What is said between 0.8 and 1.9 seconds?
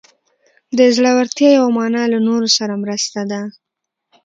زړورتیا یوه